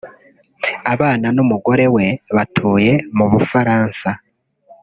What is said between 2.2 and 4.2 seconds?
batuye mu Bufaransa